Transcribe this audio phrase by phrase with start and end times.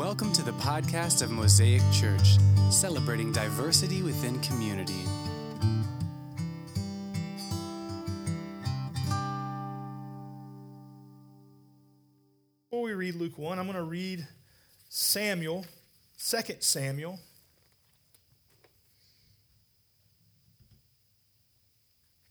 [0.00, 2.38] Welcome to the podcast of Mosaic Church,
[2.70, 5.04] celebrating diversity within community.
[12.70, 14.26] Before we read Luke 1, I'm going to read
[14.88, 15.66] Samuel,
[16.18, 17.20] 2 Samuel.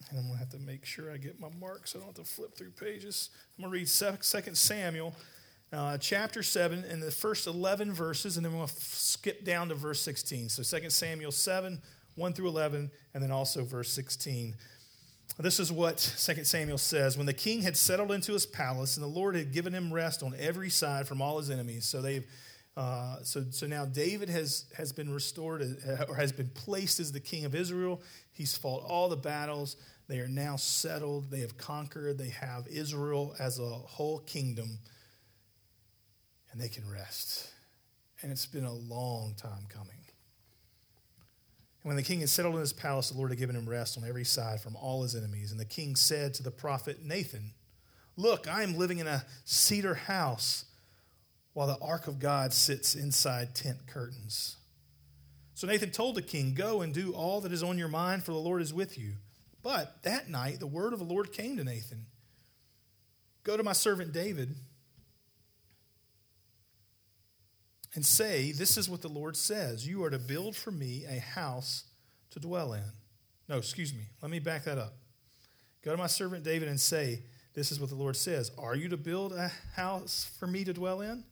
[0.10, 1.92] And I'm going to have to make sure I get my marks.
[1.92, 3.30] so I don't have to flip through pages.
[3.60, 5.14] I'm going to read 2 Samuel,
[5.72, 10.02] uh, chapter 7, and the first 11 verses, and then we'll skip down to verse
[10.02, 10.50] 16.
[10.50, 11.82] So 2 Samuel 7,
[12.16, 14.56] 1 through 11, and then also verse 16.
[15.38, 17.18] This is what 2 Samuel says.
[17.18, 20.24] When the king had settled into his palace, and the Lord had given him rest
[20.24, 21.86] on every side from all his enemies.
[21.86, 22.26] So they've
[22.80, 27.12] uh, so, so now David has, has been restored uh, or has been placed as
[27.12, 28.02] the king of Israel.
[28.32, 29.76] He's fought all the battles.
[30.08, 31.30] They are now settled.
[31.30, 32.18] They have conquered.
[32.18, 34.80] They have Israel as a whole kingdom.
[36.60, 37.50] And they can rest.
[38.22, 39.96] And it's been a long time coming.
[41.82, 43.98] And when the king had settled in his palace, the Lord had given him rest
[43.98, 45.52] on every side from all his enemies.
[45.52, 47.54] And the king said to the prophet Nathan,
[48.18, 50.66] Look, I am living in a cedar house
[51.54, 54.58] while the ark of God sits inside tent curtains.
[55.54, 58.34] So Nathan told the king, Go and do all that is on your mind, for
[58.34, 59.14] the Lord is with you.
[59.64, 62.08] But that night, the word of the Lord came to Nathan
[63.46, 64.56] Go to my servant David
[67.96, 71.20] and say, This is what the Lord says You are to build for me a
[71.20, 71.86] house
[72.32, 72.84] to dwell in.
[73.48, 74.04] No, excuse me.
[74.22, 74.94] Let me back that up.
[75.84, 77.24] Go to my servant David and say,
[77.54, 78.52] This is what the Lord says.
[78.58, 81.24] Are you to build a house for me to dwell in?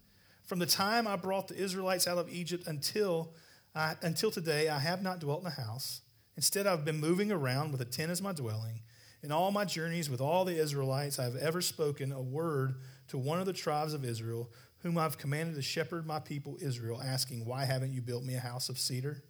[0.45, 3.33] From the time I brought the Israelites out of Egypt until,
[3.75, 6.02] I, until today, I have not dwelt in a house.
[6.38, 8.81] Instead, I've been moving around with a tent as my dwelling.
[9.23, 12.75] In all my journeys with all the Israelites, I have ever spoken a word
[13.09, 17.02] to one of the tribes of Israel whom I've commanded to shepherd my people Israel,
[17.03, 19.24] asking, Why haven't you built me a house of cedar?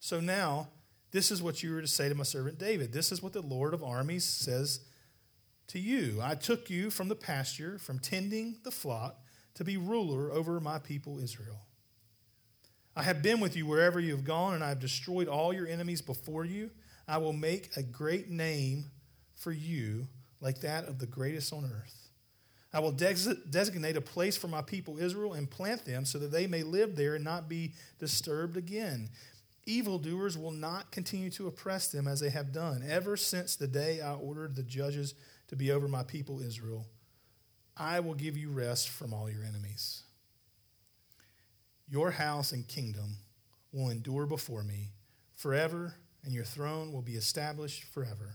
[0.00, 0.68] So now,
[1.10, 2.92] this is what you were to say to my servant David.
[2.92, 4.80] This is what the Lord of armies says
[5.68, 9.20] to you I took you from the pasture, from tending the flock,
[9.54, 11.60] to be ruler over my people Israel.
[12.96, 15.66] I have been with you wherever you have gone, and I have destroyed all your
[15.66, 16.70] enemies before you.
[17.08, 18.90] I will make a great name
[19.34, 20.06] for you,
[20.40, 22.03] like that of the greatest on earth.
[22.74, 26.48] I will designate a place for my people Israel and plant them so that they
[26.48, 29.10] may live there and not be disturbed again.
[29.64, 34.00] Evildoers will not continue to oppress them as they have done ever since the day
[34.00, 35.14] I ordered the judges
[35.48, 36.84] to be over my people Israel.
[37.76, 40.02] I will give you rest from all your enemies.
[41.88, 43.18] Your house and kingdom
[43.72, 44.90] will endure before me
[45.36, 48.34] forever, and your throne will be established forever.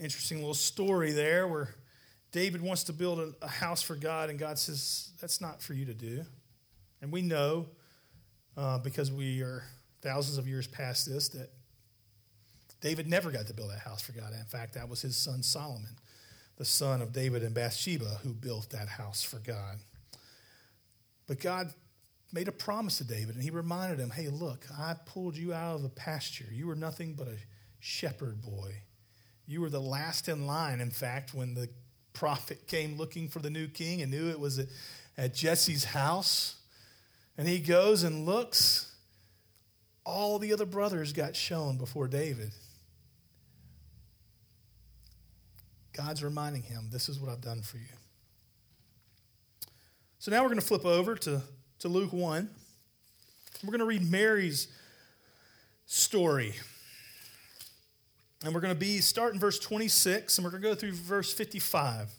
[0.00, 1.74] Interesting little story there where
[2.32, 5.84] David wants to build a, house for God, and God says, That's not for you
[5.86, 6.24] to do.
[7.02, 7.66] And we know,
[8.56, 9.64] uh, because we are
[10.02, 11.50] thousands of years past this, that
[12.80, 14.32] David never got to build that house for God.
[14.32, 15.96] In fact, that was his son Solomon,
[16.56, 19.78] the son of David and Bathsheba, who built that house for God.
[21.26, 21.72] But God
[22.32, 25.74] made a promise to David, and he reminded him, Hey, look, I pulled you out
[25.74, 26.48] of the pasture.
[26.50, 27.36] You were nothing but a
[27.80, 28.82] shepherd boy.
[29.50, 31.68] You were the last in line, in fact, when the
[32.12, 34.60] prophet came looking for the new king and knew it was
[35.18, 36.54] at, Jesse's house.
[37.36, 38.94] And he goes and looks.
[40.06, 42.52] All the other brothers got shown before David.
[45.96, 47.96] God's reminding him, This is what I've done for you.
[50.20, 51.42] So now we're going to flip over to,
[51.80, 52.48] to Luke 1.
[53.64, 54.68] We're going to read Mary's
[55.86, 56.54] story.
[58.42, 61.30] And we're going to be starting verse 26, and we're going to go through verse
[61.30, 62.10] 55.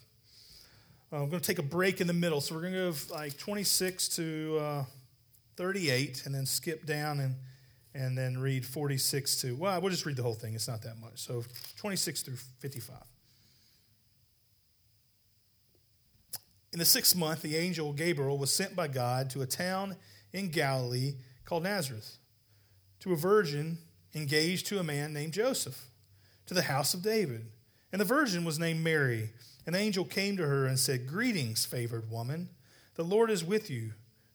[1.12, 2.40] Uh, I'm going to take a break in the middle.
[2.40, 4.84] So we're going to go like 26 to uh,
[5.56, 7.34] 38, and then skip down and,
[7.92, 10.54] and then read 46 to, well, we'll just read the whole thing.
[10.54, 11.18] It's not that much.
[11.18, 11.42] So
[11.78, 12.96] 26 through 55.
[16.72, 19.96] In the sixth month, the angel Gabriel was sent by God to a town
[20.32, 21.14] in Galilee
[21.44, 22.18] called Nazareth,
[23.00, 23.78] to a virgin
[24.14, 25.88] engaged to a man named Joseph
[26.46, 27.46] to the house of David.
[27.92, 29.30] And the virgin was named Mary.
[29.66, 32.48] An angel came to her and said, Greetings, favored woman.
[32.94, 33.92] The Lord is with you.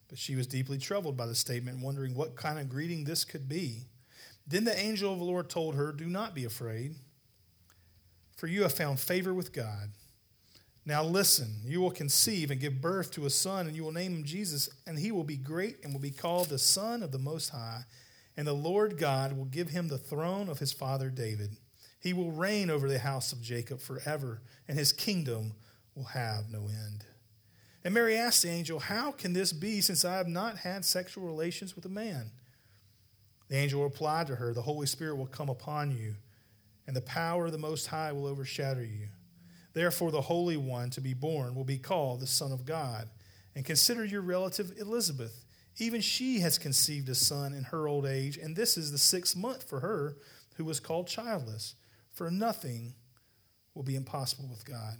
[0.08, 3.48] But she was deeply troubled by the statement, wondering what kind of greeting this could
[3.48, 3.84] be.
[4.46, 6.94] Then the angel of the Lord told her, Do not be afraid,
[8.36, 9.90] for you have found favor with God.
[10.86, 14.14] Now listen, you will conceive and give birth to a son, and you will name
[14.14, 17.18] him Jesus, and he will be great and will be called the Son of the
[17.18, 17.82] Most High.
[18.38, 21.58] And the Lord God will give him the throne of his father David.
[22.00, 25.54] He will reign over the house of Jacob forever, and his kingdom
[25.94, 27.04] will have no end.
[27.84, 31.24] And Mary asked the angel, How can this be since I have not had sexual
[31.24, 32.30] relations with a man?
[33.48, 36.14] The angel replied to her, The Holy Spirit will come upon you,
[36.86, 39.08] and the power of the Most High will overshadow you.
[39.72, 43.08] Therefore, the Holy One to be born will be called the Son of God.
[43.54, 45.44] And consider your relative Elizabeth.
[45.78, 49.36] Even she has conceived a son in her old age, and this is the sixth
[49.36, 50.16] month for her
[50.56, 51.74] who was called childless.
[52.18, 52.94] For nothing
[53.76, 54.96] will be impossible with God.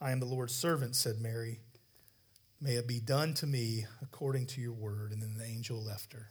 [0.00, 1.60] I am the Lord's servant, said Mary.
[2.60, 5.12] May it be done to me according to your word.
[5.12, 6.30] And then the angel left her.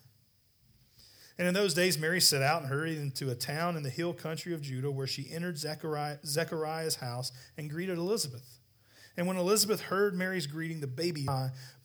[1.37, 4.11] And in those days, Mary set out and hurried into a town in the hill
[4.11, 8.59] country of Judah, where she entered Zechariah, Zechariah's house and greeted Elizabeth.
[9.15, 11.25] And when Elizabeth heard Mary's greeting, the baby,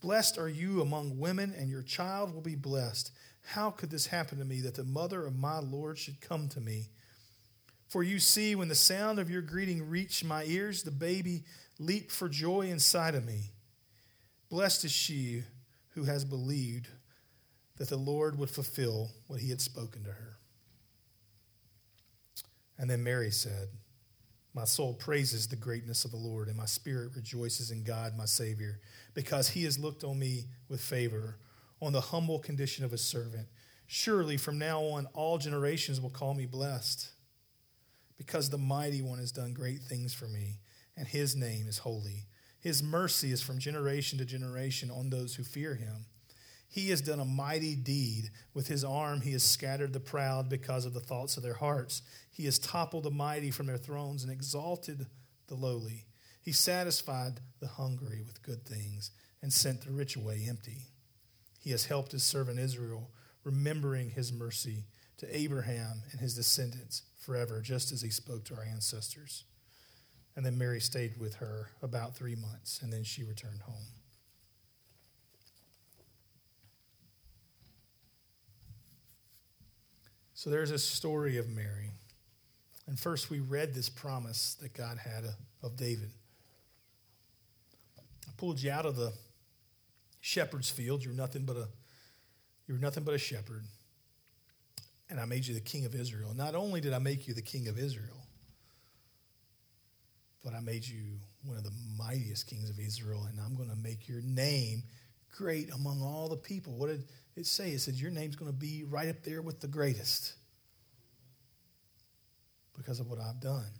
[0.00, 3.12] Blessed are you among women, and your child will be blessed.
[3.43, 6.61] How could this happen to me, that the mother of my Lord should come to
[6.61, 6.88] me?
[7.91, 11.43] For you see, when the sound of your greeting reached my ears, the baby
[11.81, 13.51] leaped for joy inside of me.
[14.49, 15.43] Blessed is she
[15.95, 16.87] who has believed
[17.79, 20.37] that the Lord would fulfill what he had spoken to her.
[22.79, 23.69] And then Mary said,
[24.55, 28.25] My soul praises the greatness of the Lord, and my spirit rejoices in God, my
[28.25, 28.79] Savior,
[29.15, 31.39] because he has looked on me with favor,
[31.83, 33.49] on the humble condition of a servant.
[33.89, 37.11] Surely from now on, all generations will call me blessed,
[38.20, 40.58] because the mighty one has done great things for me,
[40.94, 42.26] and his name is holy.
[42.61, 46.05] His mercy is from generation to generation on those who fear him.
[46.69, 48.31] He has done a mighty deed.
[48.52, 52.02] With his arm, he has scattered the proud because of the thoughts of their hearts.
[52.31, 55.06] He has toppled the mighty from their thrones and exalted
[55.46, 56.05] the lowly.
[56.43, 60.88] He satisfied the hungry with good things and sent the rich away empty.
[61.58, 63.12] He has helped his servant Israel,
[63.44, 64.84] remembering his mercy
[65.17, 69.44] to Abraham and his descendants forever, just as he spoke to our ancestors.
[70.34, 73.87] And then Mary stayed with her about three months, and then she returned home.
[80.32, 81.90] So there's a story of Mary.
[82.87, 85.25] And first, we read this promise that God had
[85.62, 86.11] of David.
[88.26, 89.12] I pulled you out of the
[90.20, 91.05] shepherd's field.
[91.05, 91.69] You're nothing but a
[92.67, 93.64] you're nothing but a shepherd.
[95.11, 96.33] And I made you the king of Israel.
[96.35, 98.27] Not only did I make you the king of Israel,
[100.45, 103.77] but I made you one of the mightiest kings of Israel, and I'm going to
[103.77, 104.85] make your name
[105.37, 106.75] great among all the people.
[106.77, 107.05] What did
[107.37, 107.71] it say?
[107.71, 110.35] It said, Your name's going to be right up there with the greatest
[112.77, 113.71] because of what I've done.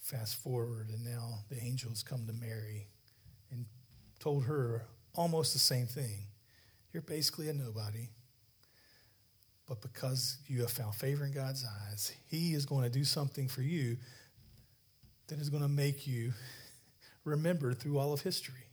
[0.00, 2.88] Fast forward, and now the angels come to Mary
[3.50, 3.66] and
[4.18, 6.26] told her almost the same thing.
[6.92, 8.08] You're basically a nobody.
[9.66, 13.48] But because you have found favor in God's eyes, He is going to do something
[13.48, 13.98] for you
[15.28, 16.32] that is going to make you
[17.24, 18.68] remember through all of history.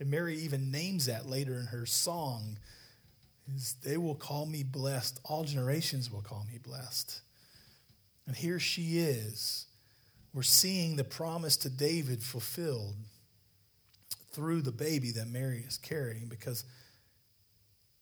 [0.00, 2.58] And Mary even names that later in her song.
[3.54, 5.20] Is they will call me blessed.
[5.24, 7.20] All generations will call me blessed.
[8.26, 9.66] And here she is.
[10.34, 12.96] We're seeing the promise to David fulfilled
[14.32, 16.64] through the baby that Mary is carrying because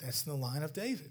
[0.00, 1.10] that's in the line of David.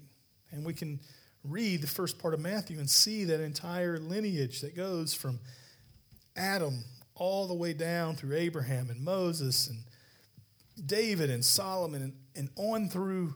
[0.50, 1.00] And we can
[1.44, 5.38] read the first part of Matthew and see that entire lineage that goes from
[6.36, 6.84] Adam
[7.14, 9.78] all the way down through Abraham and Moses and
[10.84, 13.34] David and Solomon and, and on through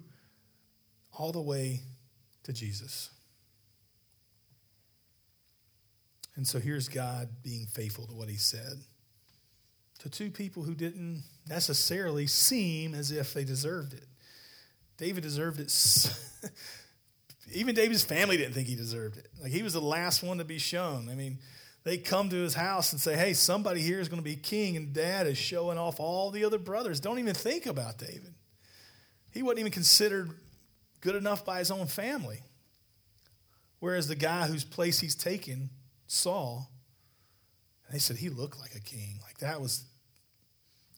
[1.19, 1.81] all the way
[2.45, 3.11] to Jesus.
[6.37, 8.75] And so here's God being faithful to what he said
[10.01, 14.07] to two people who didn't necessarily seem as if they deserved it.
[15.01, 15.73] David deserved it.
[17.53, 19.29] Even David's family didn't think he deserved it.
[19.43, 21.09] Like he was the last one to be shown.
[21.09, 21.39] I mean,
[21.85, 24.77] they come to his house and say, hey, somebody here is going to be king,
[24.77, 27.01] and dad is showing off all the other brothers.
[27.01, 28.35] Don't even think about David.
[29.33, 30.31] He wasn't even considered
[31.01, 32.41] good enough by his own family.
[33.79, 35.71] Whereas the guy whose place he's taken,
[36.07, 36.71] Saul,
[37.91, 39.19] they said he looked like a king.
[39.23, 39.85] Like that was,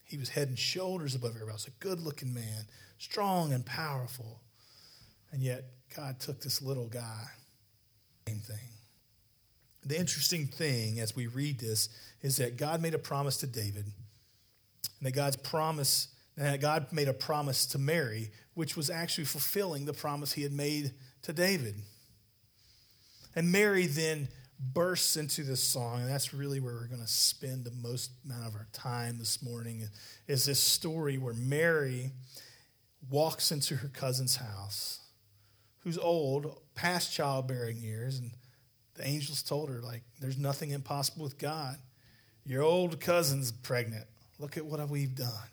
[0.04, 1.68] he was head and shoulders above everybody else.
[1.68, 2.66] A good looking man,
[3.02, 4.40] strong and powerful.
[5.32, 5.64] And yet
[5.96, 7.24] God took this little guy.
[8.28, 8.68] Same thing.
[9.84, 11.88] The interesting thing as we read this
[12.22, 17.08] is that God made a promise to David, and that God's promise, that God made
[17.08, 20.92] a promise to Mary, which was actually fulfilling the promise he had made
[21.22, 21.74] to David.
[23.34, 24.28] And Mary then
[24.60, 28.46] bursts into this song, and that's really where we're going to spend the most amount
[28.46, 29.88] of our time this morning,
[30.28, 32.12] is this story where Mary
[33.10, 35.00] walks into her cousin's house,
[35.80, 38.30] who's old, past childbearing years, and
[38.94, 41.76] The angels told her, like, there's nothing impossible with God.
[42.44, 44.04] Your old cousin's pregnant.
[44.38, 45.48] Look at what we've done.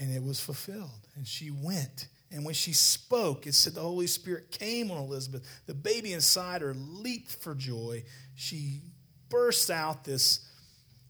[0.00, 1.08] And it was fulfilled.
[1.16, 2.08] And she went.
[2.30, 5.46] And when she spoke, it said the Holy Spirit came on Elizabeth.
[5.66, 8.04] The baby inside her leaped for joy.
[8.34, 8.80] She
[9.28, 10.48] burst out this,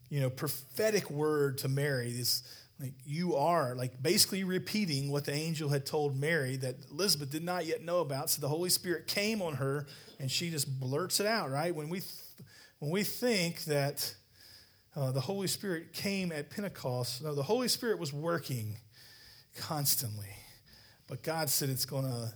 [0.09, 2.43] you know, prophetic word to Mary, this
[2.79, 7.43] like you are like basically repeating what the angel had told Mary that Elizabeth did
[7.43, 8.29] not yet know about.
[8.29, 9.87] So the Holy Spirit came on her
[10.19, 11.73] and she just blurts it out, right?
[11.73, 12.01] When we
[12.79, 14.13] when we think that
[14.95, 18.77] uh, the Holy Spirit came at Pentecost, no, the Holy Spirit was working
[19.57, 20.29] constantly.
[21.07, 22.33] But God said it's going to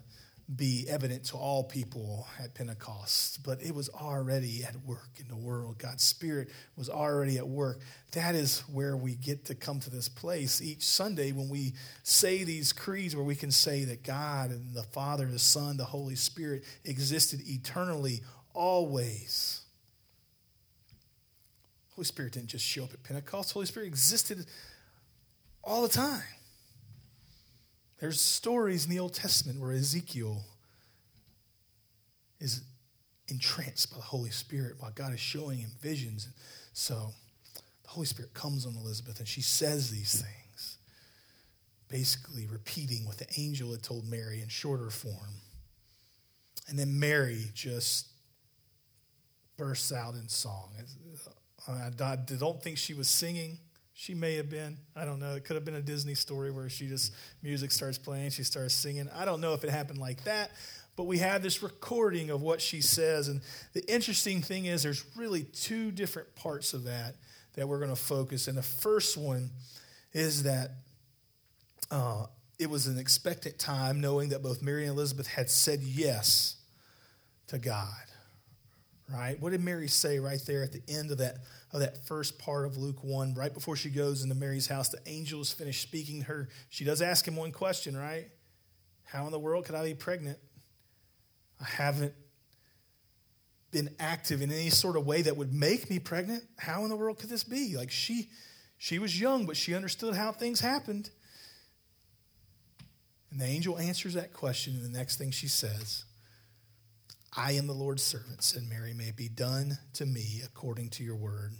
[0.56, 5.36] be evident to all people at Pentecost, but it was already at work in the
[5.36, 5.78] world.
[5.78, 7.82] God's Spirit was already at work.
[8.14, 12.44] That is where we get to come to this place each Sunday when we say
[12.44, 16.16] these creeds, where we can say that God and the Father, the Son, the Holy
[16.16, 18.22] Spirit existed eternally,
[18.54, 19.62] always.
[21.96, 24.46] Holy Spirit didn't just show up at Pentecost, Holy Spirit existed
[25.64, 26.24] all the time.
[28.00, 30.44] There's stories in the Old Testament where Ezekiel
[32.40, 32.62] is
[33.28, 36.30] entranced by the Holy Spirit while God is showing him visions.
[36.74, 37.14] So
[37.84, 40.78] the Holy Spirit comes on Elizabeth and she says these things,
[41.90, 45.42] basically repeating what the angel had told Mary in shorter form.
[46.70, 48.08] And then Mary just
[49.58, 50.70] bursts out in song.
[51.68, 53.58] I don't think she was singing.
[54.00, 54.78] She may have been.
[54.96, 55.36] I don't know.
[55.36, 57.14] It could have been a Disney story where she just,
[57.44, 59.10] music starts playing, she starts singing.
[59.14, 60.52] I don't know if it happened like that,
[60.96, 63.28] but we have this recording of what she says.
[63.28, 63.42] And
[63.74, 67.16] the interesting thing is, there's really two different parts of that
[67.56, 68.48] that we're going to focus.
[68.48, 69.50] And the first one
[70.14, 70.72] is that
[71.92, 72.28] uh,
[72.58, 76.56] it was an expectant time, knowing that both Mary and Elizabeth had said yes
[77.48, 77.90] to God.
[79.14, 79.38] Right?
[79.42, 81.40] What did Mary say right there at the end of that?
[81.72, 85.00] Of that first part of Luke 1, right before she goes into Mary's house, the
[85.06, 86.50] angel is finished speaking to her.
[86.70, 88.28] She does ask him one question, right?
[89.04, 90.40] How in the world could I be pregnant?
[91.62, 92.14] I haven't
[93.72, 96.44] been active in any sort of way that would make me pregnant.
[96.58, 97.76] How in the world could this be?
[97.78, 98.30] Like she
[98.78, 101.10] she was young, but she understood how things happened.
[103.30, 106.06] And the angel answers that question, and the next thing she says,
[107.36, 108.94] I am the Lord's servant, said Mary.
[108.94, 111.52] May it be done to me according to your word.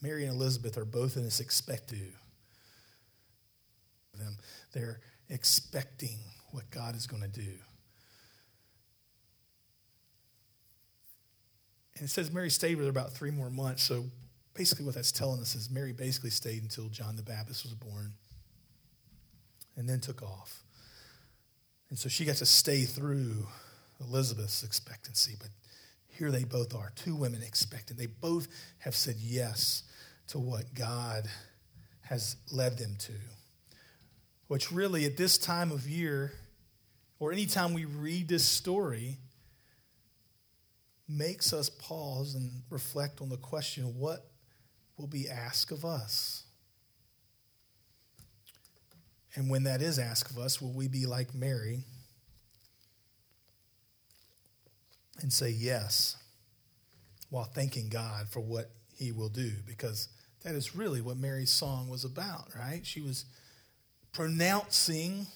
[0.00, 2.12] Mary and Elizabeth are both in this expectu.
[4.16, 4.36] Them.
[4.72, 6.18] They're expecting
[6.50, 7.52] what God is going to do.
[11.96, 13.82] And it says Mary stayed with her about three more months.
[13.82, 14.04] So
[14.54, 18.12] basically, what that's telling us is Mary basically stayed until John the Baptist was born
[19.76, 20.62] and then took off.
[21.88, 23.46] And so she got to stay through
[24.00, 25.34] Elizabeth's expectancy.
[25.38, 25.50] But
[26.08, 27.98] here they both are two women expectant.
[27.98, 29.82] They both have said yes
[30.28, 31.28] to what God
[32.02, 33.12] has led them to.
[34.48, 36.32] Which really, at this time of year,
[37.18, 39.18] or anytime we read this story,
[41.08, 44.30] makes us pause and reflect on the question what
[44.96, 46.45] will be asked of us?
[49.36, 51.84] And when that is asked of us, will we be like Mary
[55.20, 56.16] and say yes
[57.28, 59.52] while thanking God for what he will do?
[59.66, 60.08] Because
[60.42, 62.80] that is really what Mary's song was about, right?
[62.84, 63.26] She was
[64.14, 65.26] pronouncing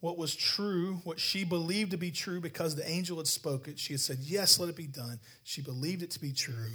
[0.00, 3.76] what was true, what she believed to be true because the angel had spoken.
[3.76, 5.20] She had said, Yes, let it be done.
[5.44, 6.72] She believed it to be true,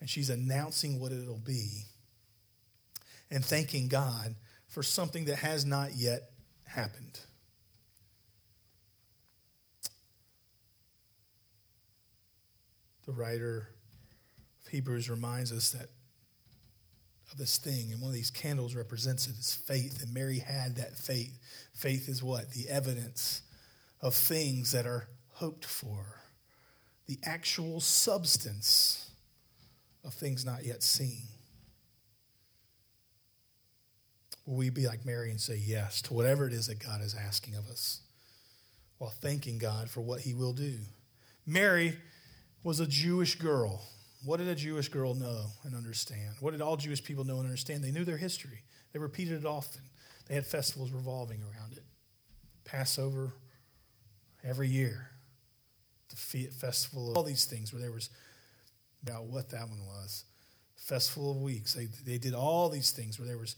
[0.00, 1.84] and she's announcing what it'll be
[3.30, 4.34] and thanking God
[4.76, 6.32] for something that has not yet
[6.66, 7.20] happened.
[13.06, 13.70] The writer
[14.62, 15.88] of Hebrews reminds us that
[17.32, 20.94] of this thing, and one of these candles represents it faith, and Mary had that
[20.98, 21.38] faith.
[21.72, 22.50] Faith is what?
[22.50, 23.40] The evidence
[24.02, 26.20] of things that are hoped for,
[27.06, 29.10] the actual substance
[30.04, 31.22] of things not yet seen.
[34.46, 37.14] Will we be like Mary and say yes to whatever it is that God is
[37.14, 38.00] asking of us
[38.98, 40.74] while thanking God for what he will do?
[41.44, 41.96] Mary
[42.62, 43.82] was a Jewish girl.
[44.24, 46.36] What did a Jewish girl know and understand?
[46.40, 47.82] What did all Jewish people know and understand?
[47.82, 48.62] They knew their history,
[48.92, 49.82] they repeated it often.
[50.28, 51.84] They had festivals revolving around it.
[52.64, 53.32] Passover
[54.42, 55.10] every year,
[56.10, 56.16] the
[56.50, 58.10] Festival, all these things where there was
[59.02, 60.24] about what that one was.
[60.76, 61.74] Festival of Weeks.
[61.74, 63.54] They, they did all these things where there was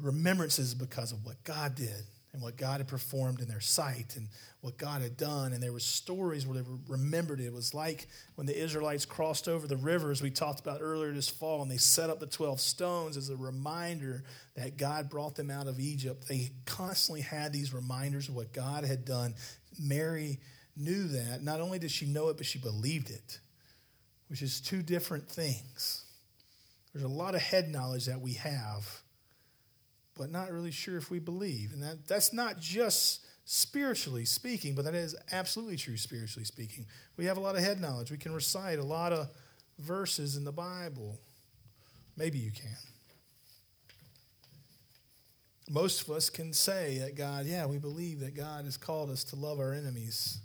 [0.00, 4.26] remembrances because of what God did and what God had performed in their sight and
[4.62, 5.52] what God had done.
[5.52, 7.46] And there were stories where they remembered it.
[7.46, 8.06] It was like
[8.36, 11.76] when the Israelites crossed over the rivers we talked about earlier this fall, and they
[11.76, 14.24] set up the 12 stones as a reminder
[14.56, 16.26] that God brought them out of Egypt.
[16.26, 19.34] They constantly had these reminders of what God had done.
[19.78, 20.38] Mary
[20.74, 21.42] knew that.
[21.42, 23.40] Not only did she know it, but she believed it,
[24.28, 26.04] which is two different things.
[26.94, 29.01] There's a lot of head knowledge that we have
[30.16, 31.72] but not really sure if we believe.
[31.72, 36.86] And that, that's not just spiritually speaking, but that is absolutely true spiritually speaking.
[37.16, 38.10] We have a lot of head knowledge.
[38.10, 39.28] We can recite a lot of
[39.78, 41.18] verses in the Bible.
[42.16, 42.76] Maybe you can.
[45.70, 49.24] Most of us can say that God, yeah, we believe that God has called us
[49.24, 50.38] to love our enemies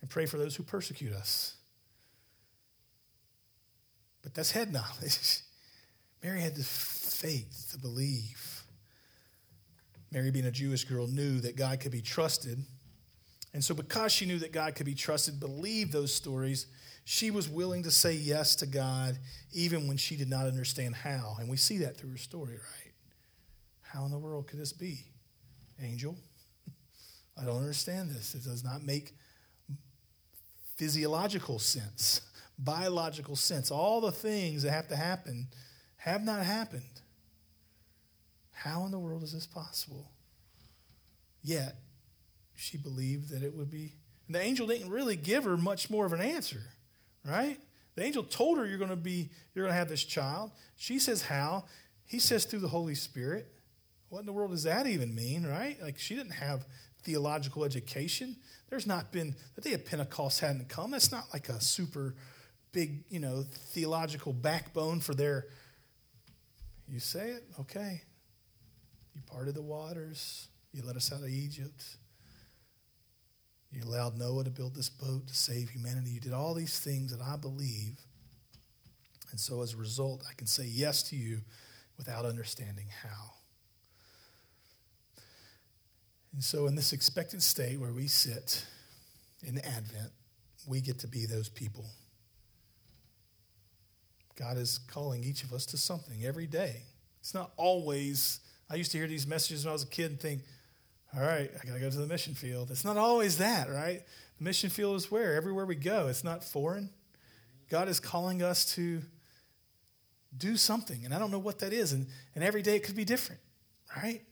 [0.00, 1.56] and pray for those who persecute us.
[4.22, 5.40] But that's head knowledge.
[6.22, 8.45] Mary had the faith to believe.
[10.12, 12.58] Mary, being a Jewish girl, knew that God could be trusted.
[13.52, 16.66] And so, because she knew that God could be trusted, believed those stories,
[17.04, 19.16] she was willing to say yes to God
[19.52, 21.36] even when she did not understand how.
[21.38, 22.92] And we see that through her story, right?
[23.82, 25.04] How in the world could this be?
[25.80, 26.16] Angel,
[27.40, 28.34] I don't understand this.
[28.34, 29.14] It does not make
[30.76, 32.20] physiological sense,
[32.58, 33.70] biological sense.
[33.70, 35.48] All the things that have to happen
[35.96, 36.82] have not happened.
[38.56, 40.10] How in the world is this possible?
[41.42, 41.76] Yet,
[42.54, 43.92] she believed that it would be.
[44.26, 46.62] And the angel didn't really give her much more of an answer,
[47.22, 47.58] right?
[47.96, 50.52] The angel told her you're going to be, you're going to have this child.
[50.74, 51.64] She says how.
[52.06, 53.46] He says through the Holy Spirit.
[54.08, 55.76] What in the world does that even mean, right?
[55.82, 56.64] Like she didn't have
[57.02, 58.36] theological education.
[58.70, 60.92] There's not been the day of Pentecost hadn't come.
[60.92, 62.14] That's not like a super
[62.72, 65.46] big, you know, theological backbone for their.
[66.88, 68.02] You say it, okay.
[69.16, 70.48] You parted the waters.
[70.72, 71.82] You let us out of Egypt.
[73.72, 76.10] You allowed Noah to build this boat to save humanity.
[76.10, 77.98] You did all these things that I believe.
[79.30, 81.40] And so as a result, I can say yes to you
[81.96, 83.32] without understanding how.
[86.34, 88.66] And so, in this expectant state where we sit
[89.42, 90.12] in Advent,
[90.66, 91.86] we get to be those people.
[94.38, 96.82] God is calling each of us to something every day.
[97.20, 100.20] It's not always I used to hear these messages when I was a kid and
[100.20, 100.42] think,
[101.14, 102.70] all right, I got to go to the mission field.
[102.70, 104.02] It's not always that, right?
[104.38, 105.34] The mission field is where?
[105.36, 106.08] Everywhere we go.
[106.08, 106.90] It's not foreign.
[107.70, 109.02] God is calling us to
[110.36, 111.92] do something, and I don't know what that is.
[111.92, 113.40] And, and every day it could be different,
[113.96, 114.22] right?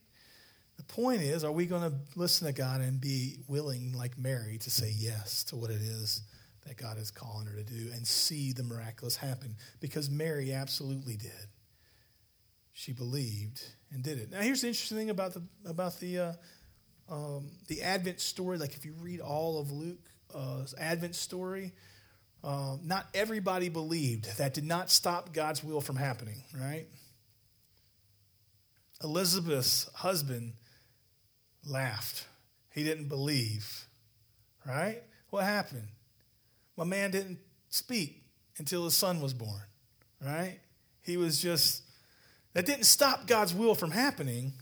[0.76, 4.58] The point is, are we going to listen to God and be willing, like Mary,
[4.58, 6.22] to say yes to what it is
[6.66, 9.54] that God is calling her to do and see the miraculous happen?
[9.80, 11.48] Because Mary absolutely did.
[12.76, 14.32] She believed and did it.
[14.32, 16.32] Now, here's the interesting thing about the about the uh,
[17.08, 18.58] um, the Advent story.
[18.58, 21.72] Like, if you read all of Luke's uh, Advent story,
[22.42, 24.38] uh, not everybody believed.
[24.38, 26.42] That did not stop God's will from happening.
[26.52, 26.86] Right?
[29.04, 30.54] Elizabeth's husband
[31.64, 32.26] laughed.
[32.72, 33.86] He didn't believe.
[34.66, 35.00] Right?
[35.30, 35.86] What happened?
[36.76, 38.24] My man didn't speak
[38.58, 39.62] until his son was born.
[40.20, 40.58] Right?
[41.02, 41.83] He was just
[42.54, 44.52] that didn't stop God's will from happening.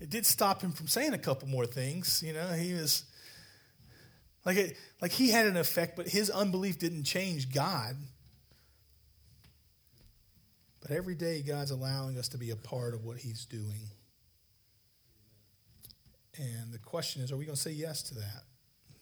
[0.00, 2.22] It did stop him from saying a couple more things.
[2.26, 3.04] You know, he was
[4.44, 7.96] like it, like he had an effect, but his unbelief didn't change God.
[10.86, 13.90] But every day, God's allowing us to be a part of what He's doing.
[16.38, 18.44] And the question is, are we going to say yes to that?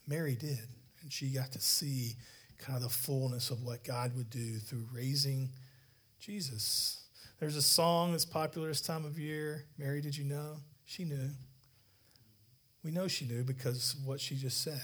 [0.06, 0.66] Mary did,
[1.02, 2.14] and she got to see
[2.56, 5.50] kind of the fullness of what God would do through raising
[6.18, 7.03] Jesus.
[7.44, 9.66] There's a song that's popular this time of year.
[9.76, 10.56] Mary, did you know?
[10.86, 11.28] She knew.
[12.82, 14.80] We know she knew because of what she just said.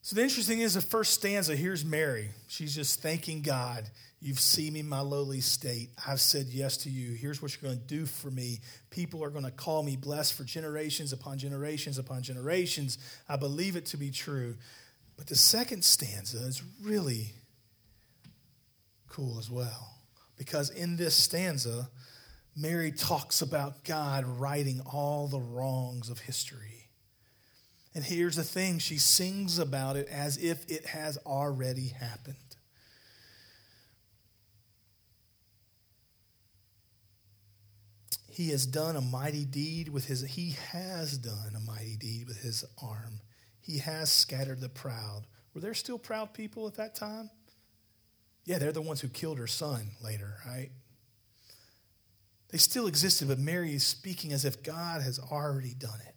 [0.00, 2.30] So the interesting is the first stanza here's Mary.
[2.48, 3.84] She's just thanking God.
[4.18, 5.90] You've seen me in my lowly state.
[6.08, 7.12] I've said yes to you.
[7.16, 8.60] Here's what you're going to do for me.
[8.88, 12.96] People are going to call me blessed for generations upon generations upon generations.
[13.28, 14.54] I believe it to be true.
[15.18, 17.34] But the second stanza is really
[19.08, 19.98] cool as well.
[20.36, 21.88] Because in this stanza,
[22.56, 26.88] Mary talks about God righting all the wrongs of history.
[27.94, 32.36] And here's the thing she sings about it as if it has already happened.
[38.36, 42.42] He has done a mighty deed with his he has done a mighty deed with
[42.42, 43.22] his arm.
[43.62, 45.22] He has scattered the proud.
[45.54, 47.30] Were there still proud people at that time?
[48.46, 50.70] Yeah, they're the ones who killed her son later, right?
[52.50, 56.14] They still existed, but Mary is speaking as if God has already done it.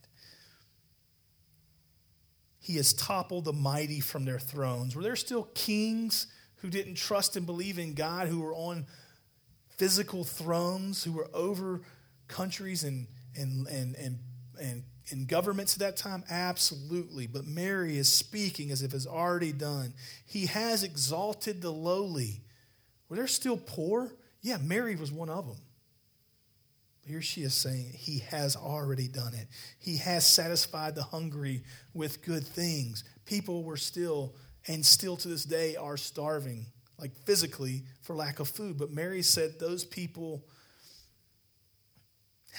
[2.60, 4.96] He has toppled the mighty from their thrones.
[4.96, 8.86] Were there still kings who didn't trust and believe in God, who were on
[9.78, 11.82] physical thrones, who were over
[12.28, 14.20] countries and, and, and, and,
[14.62, 16.24] and, and governments at that time?
[16.30, 17.28] Absolutely.
[17.28, 19.93] But Mary is speaking as if it's already done.
[20.26, 22.41] He has exalted the lowly.
[23.10, 24.12] Were there still poor?
[24.41, 25.58] Yeah, Mary was one of them.
[27.06, 29.48] Here she is saying, He has already done it.
[29.80, 33.04] He has satisfied the hungry with good things.
[33.26, 34.36] People were still,
[34.67, 36.67] and still to this day, are starving,
[37.00, 38.78] like physically, for lack of food.
[38.78, 40.45] But Mary said those people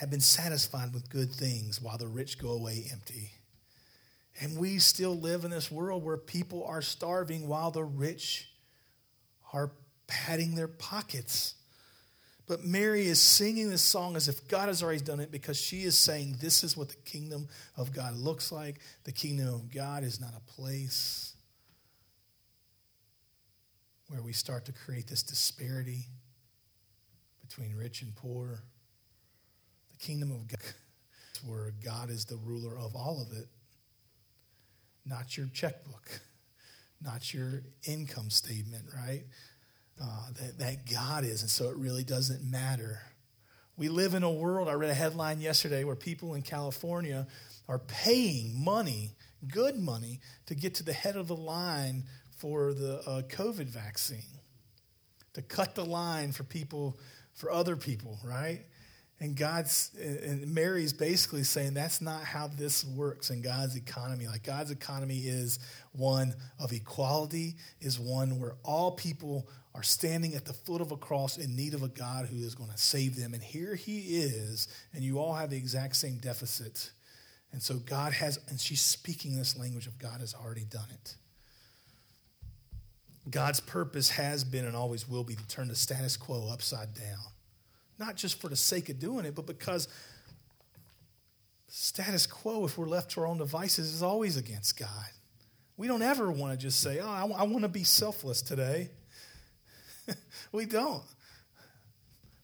[0.00, 3.32] have been satisfied with good things while the rich go away empty.
[4.40, 8.48] And we still live in this world where people are starving while the rich
[9.52, 9.72] are
[10.06, 11.54] padding their pockets.
[12.46, 15.82] But Mary is singing this song as if God has already done it because she
[15.82, 18.80] is saying, This is what the kingdom of God looks like.
[19.04, 21.34] The kingdom of God is not a place
[24.08, 26.06] where we start to create this disparity
[27.42, 28.62] between rich and poor.
[30.00, 30.74] Kingdom of God,
[31.46, 33.46] where God is the ruler of all of it,
[35.06, 36.20] not your checkbook,
[37.02, 39.24] not your income statement, right?
[40.00, 41.42] uh, that, that God is.
[41.42, 43.00] And so it really doesn't matter.
[43.76, 47.26] We live in a world, I read a headline yesterday where people in California
[47.68, 49.12] are paying money,
[49.48, 52.04] good money, to get to the head of the line
[52.38, 54.38] for the uh, COVID vaccine,
[55.34, 56.98] to cut the line for people,
[57.32, 58.64] for other people, right?
[59.20, 64.26] And God's and Mary's basically saying that's not how this works in God's economy.
[64.26, 65.58] Like God's economy is
[65.92, 70.96] one of equality, is one where all people are standing at the foot of a
[70.96, 73.34] cross in need of a God who is going to save them.
[73.34, 76.90] And here he is, and you all have the exact same deficit.
[77.52, 81.14] And so God has, and she's speaking this language of God has already done it.
[83.28, 87.18] God's purpose has been and always will be to turn the status quo upside down
[88.00, 89.86] not just for the sake of doing it, but because
[91.68, 95.10] status quo, if we're left to our own devices, is always against God.
[95.76, 98.88] We don't ever want to just say, oh, I, I want to be selfless today.
[100.52, 101.02] we don't.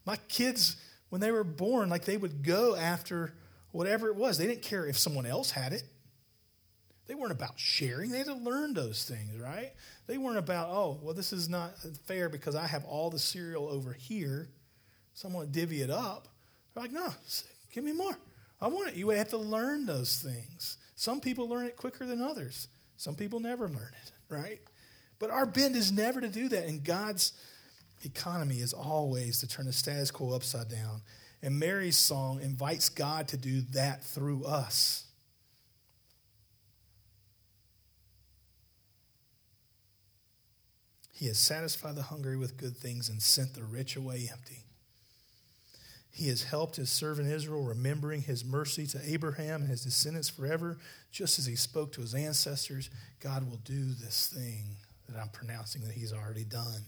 [0.05, 0.77] My kids,
[1.09, 3.33] when they were born, like they would go after
[3.73, 4.39] whatever it was.
[4.39, 5.83] They didn't care if someone else had it.
[7.07, 8.11] They weren't about sharing.
[8.11, 9.73] They had to learn those things, right?
[10.07, 11.73] They weren't about, oh, well, this is not
[12.07, 14.49] fair because I have all the cereal over here
[15.17, 16.29] someone divvy it up.
[16.75, 17.09] They're like, no,
[17.73, 18.17] give me more.
[18.61, 18.95] I want it.
[18.97, 20.77] You have to learn those things.
[20.95, 22.69] Some people learn it quicker than others.
[22.99, 24.61] Some people never learn it, right?
[25.19, 26.67] But our bend is never to do that.
[26.67, 27.33] And God's
[28.05, 31.01] economy is always to turn the status quo upside down.
[31.43, 35.05] And Mary's song invites God to do that through us.
[41.13, 44.66] He has satisfied the hungry with good things and sent the rich away empty.
[46.17, 50.79] He has helped his servant Israel, remembering his mercy to Abraham and his descendants forever,
[51.13, 52.89] just as he spoke to his ancestors.
[53.21, 54.79] God will do this thing
[55.11, 56.87] that I'm pronouncing that he's already done.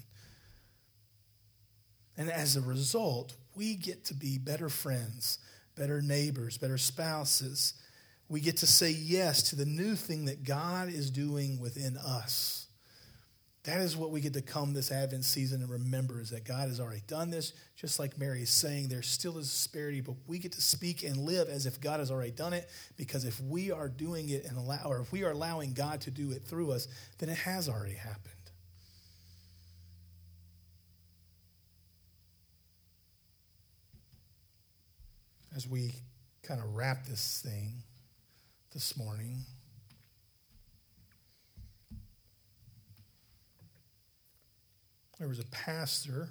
[2.16, 5.40] And as a result, we get to be better friends,
[5.76, 7.74] better neighbors, better spouses.
[8.30, 12.67] We get to say yes to the new thing that God is doing within us.
[13.64, 16.68] That is what we get to come this Advent season and remember is that God
[16.68, 17.52] has already done this.
[17.76, 21.18] Just like Mary is saying, there still is disparity, but we get to speak and
[21.18, 22.68] live as if God has already done it.
[22.96, 26.10] Because if we are doing it and allow, or if we are allowing God to
[26.10, 28.34] do it through us, then it has already happened.
[35.54, 35.94] As we
[36.42, 37.82] kind of wrap this thing
[38.72, 39.44] this morning.
[45.18, 46.28] There was a pastor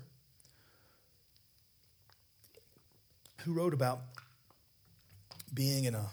[3.41, 3.99] who wrote about
[5.53, 6.05] being in a,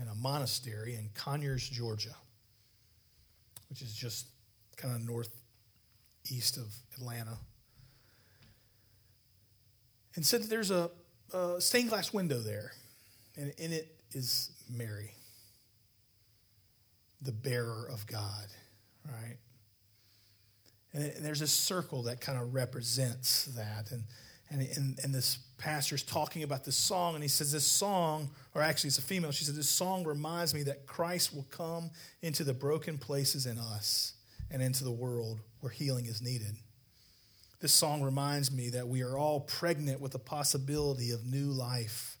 [0.00, 2.14] in a monastery in Conyers, Georgia,
[3.68, 4.26] which is just
[4.76, 7.38] kind of northeast of Atlanta.
[10.16, 10.90] And said that there's a,
[11.32, 12.72] a stained glass window there,
[13.36, 15.14] and in it is Mary,
[17.22, 18.46] the bearer of God,
[19.06, 19.36] right?
[20.92, 23.90] And, there's a circle that kind of represents that.
[23.90, 24.04] And,
[24.50, 28.62] and, and, and this pastor's talking about this song, and he says, This song, or
[28.62, 31.90] actually it's a female, she said, This song reminds me that Christ will come
[32.22, 34.14] into the broken places in us
[34.50, 36.56] and into the world where healing is needed.
[37.60, 42.16] This song reminds me that we are all pregnant with the possibility of new life,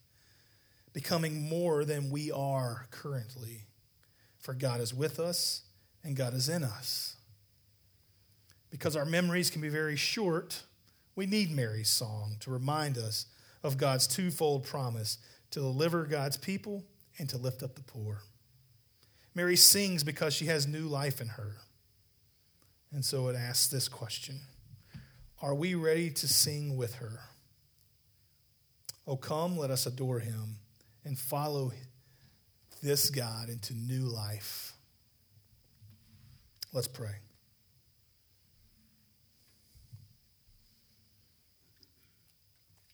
[0.92, 3.64] becoming more than we are currently.
[4.38, 5.62] For God is with us
[6.04, 7.16] and God is in us.
[8.70, 10.62] Because our memories can be very short,
[11.16, 13.26] we need Mary's song to remind us
[13.62, 15.18] of God's twofold promise
[15.50, 16.84] to deliver God's people
[17.18, 18.22] and to lift up the poor.
[19.34, 21.56] Mary sings because she has new life in her.
[22.92, 24.40] And so it asks this question
[25.42, 27.20] Are we ready to sing with her?
[29.06, 30.56] Oh, come, let us adore him
[31.04, 31.72] and follow
[32.82, 34.72] this God into new life.
[36.72, 37.16] Let's pray.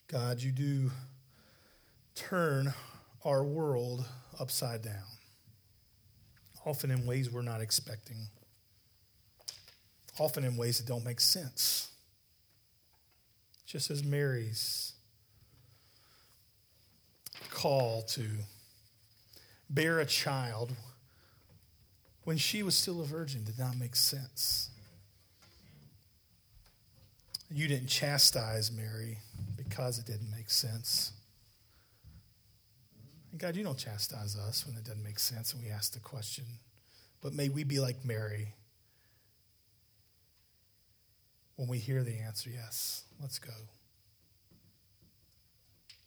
[0.09, 0.93] God, you do
[2.15, 2.73] turn
[3.25, 4.05] our world
[4.39, 5.03] upside down,
[6.65, 8.29] often in ways we're not expecting,
[10.21, 11.89] often in ways that don't make sense.
[13.67, 14.93] Just as Mary's
[17.51, 18.29] call to
[19.69, 20.73] bear a child
[22.23, 24.71] when she was still a virgin did not make sense.
[27.51, 29.19] You didn't chastise Mary
[29.69, 31.13] because it didn't make sense.
[33.31, 36.01] And God, you don't chastise us when it doesn't make sense and we ask the
[36.01, 36.45] question.
[37.23, 38.55] But may we be like Mary
[41.57, 43.51] when we hear the answer, yes, let's go.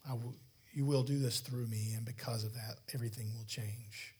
[0.08, 0.34] I will,
[0.72, 4.14] you will do this through me, and because of that, everything will change.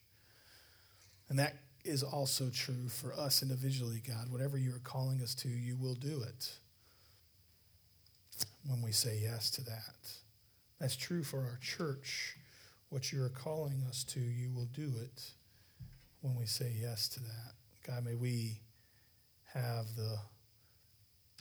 [1.29, 4.31] And that is also true for us individually, God.
[4.31, 6.51] Whatever you are calling us to, you will do it
[8.67, 10.13] when we say yes to that.
[10.81, 12.37] That's true for our church.
[12.89, 15.31] What you are calling us to, you will do it
[16.21, 17.53] when we say yes to that.
[17.87, 18.61] God, may we
[19.55, 20.19] have the,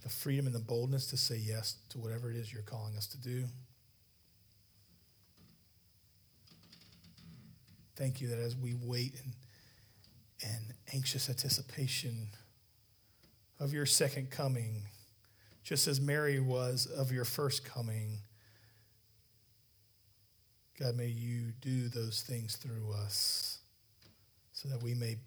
[0.04, 3.08] the freedom and the boldness to say yes to whatever it is you're calling us
[3.08, 3.46] to do.
[7.96, 12.30] Thank you that as we wait in, in anxious anticipation
[13.60, 14.84] of your second coming,
[15.70, 18.18] just as Mary was of your first coming.
[20.80, 23.60] God, may you do those things through us
[24.52, 25.18] so that we may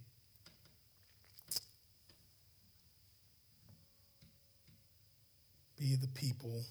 [5.79, 6.65] be the people